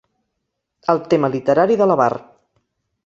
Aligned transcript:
El 0.95 1.01
tema 1.13 1.31
literari 1.35 1.77
de 1.83 1.89
l'avar. 1.91 2.11